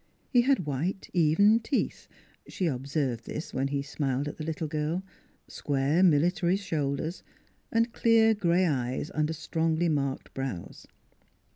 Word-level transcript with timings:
He 0.31 0.41
had 0.41 0.65
white, 0.65 1.11
even 1.13 1.59
teeth 1.59 2.07
she 2.47 2.65
observed 2.65 3.25
this 3.27 3.53
when 3.53 3.67
he 3.67 3.83
smiled 3.83 4.27
at 4.27 4.37
the 4.37 4.43
little 4.43 4.67
girl 4.67 5.03
square 5.47 6.01
military 6.01 6.55
shoulders, 6.57 7.21
and 7.71 7.93
clear 7.93 8.33
gray 8.33 8.65
eyes 8.65 9.11
under 9.13 9.33
strongly 9.33 9.89
marked 9.89 10.33
brows. 10.33 10.87